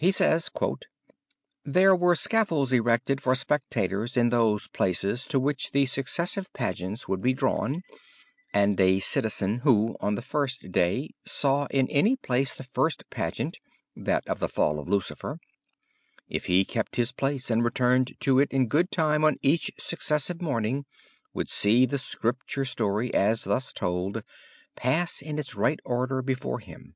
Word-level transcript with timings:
He 0.00 0.12
says: 0.12 0.48
"There 1.62 1.94
were 1.94 2.14
scaffolds 2.14 2.72
erected 2.72 3.20
for 3.20 3.34
spectators 3.34 4.16
in 4.16 4.30
those 4.30 4.66
places 4.68 5.26
to 5.26 5.38
which 5.38 5.72
the 5.72 5.84
successive 5.84 6.50
pageants 6.54 7.06
would 7.06 7.20
be 7.20 7.34
drawn; 7.34 7.82
and 8.54 8.80
a 8.80 9.00
citizen 9.00 9.56
who 9.56 9.98
on 10.00 10.14
the 10.14 10.22
first 10.22 10.72
day 10.72 11.10
saw 11.26 11.66
in 11.66 11.86
any 11.90 12.16
place 12.16 12.54
the 12.54 12.64
first 12.64 13.10
pageant 13.10 13.58
(that 13.94 14.26
of 14.26 14.38
the 14.38 14.48
Fall 14.48 14.78
of 14.78 14.88
Lucifer), 14.88 15.38
if 16.28 16.46
he 16.46 16.64
kept 16.64 16.96
his 16.96 17.12
place 17.12 17.50
and 17.50 17.62
returned 17.62 18.16
to 18.20 18.38
it 18.38 18.50
in 18.52 18.68
good 18.68 18.90
time 18.90 19.22
on 19.22 19.36
each 19.42 19.70
successive 19.78 20.40
morning, 20.40 20.86
would 21.34 21.50
see 21.50 21.84
the 21.84 21.98
Scripture 21.98 22.64
story, 22.64 23.12
as 23.12 23.44
thus 23.44 23.70
told, 23.70 24.22
pass 24.76 25.20
in 25.20 25.38
its 25.38 25.54
right 25.54 25.78
order 25.84 26.22
before 26.22 26.60
him. 26.60 26.94